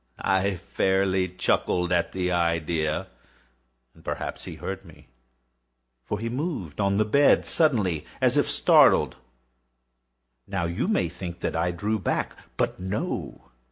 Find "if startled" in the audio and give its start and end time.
8.35-9.17